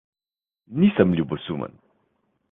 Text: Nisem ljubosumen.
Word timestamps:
Nisem 0.79 1.13
ljubosumen. 1.17 1.73